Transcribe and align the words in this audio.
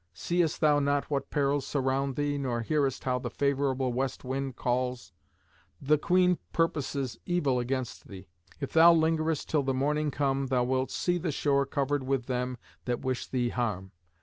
seest 0.15 0.61
thou 0.61 0.79
not 0.79 1.11
what 1.11 1.29
perils 1.29 1.63
surround 1.63 2.15
thee, 2.15 2.35
nor 2.35 2.61
hearest 2.61 3.03
how 3.03 3.19
the 3.19 3.29
favourable 3.29 3.93
west 3.93 4.23
wind 4.23 4.55
calls? 4.55 5.13
The 5.79 5.99
queen 5.99 6.39
purposes 6.51 7.19
evil 7.27 7.59
against 7.59 8.07
thee. 8.07 8.27
If 8.59 8.73
thou 8.73 8.95
lingerest 8.95 9.47
till 9.47 9.61
the 9.61 9.75
morning 9.75 10.09
come 10.09 10.47
thou 10.47 10.63
wilt 10.63 10.89
see 10.89 11.19
the 11.19 11.31
shore 11.31 11.67
covered 11.67 12.03
with 12.03 12.25
them 12.25 12.57
that 12.85 13.01
wish 13.01 13.27
thee 13.27 13.49
harm. 13.49 13.91